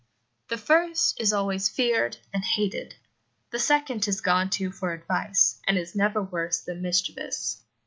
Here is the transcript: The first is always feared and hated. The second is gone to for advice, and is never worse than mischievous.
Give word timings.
The 0.47 0.57
first 0.57 1.21
is 1.21 1.31
always 1.31 1.69
feared 1.69 2.17
and 2.33 2.43
hated. 2.43 2.95
The 3.51 3.59
second 3.59 4.07
is 4.07 4.19
gone 4.19 4.49
to 4.57 4.71
for 4.71 4.93
advice, 4.93 5.61
and 5.67 5.77
is 5.77 5.95
never 5.95 6.23
worse 6.23 6.59
than 6.59 6.81
mischievous. 6.81 7.61